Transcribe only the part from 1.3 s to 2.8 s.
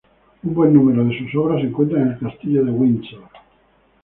obras se encuentra en el Castillo de